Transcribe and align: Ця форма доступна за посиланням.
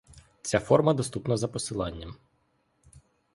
Ця 0.41 0.59
форма 0.59 0.93
доступна 0.93 1.37
за 1.37 1.47
посиланням. 1.47 2.15